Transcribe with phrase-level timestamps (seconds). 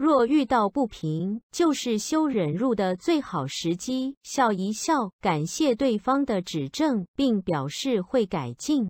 [0.00, 4.16] 若遇到不平就是修忍辱的最好时机。
[4.22, 8.88] 笑一笑感谢对方的指正并表示会改进。